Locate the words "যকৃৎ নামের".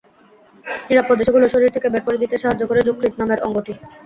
2.87-3.39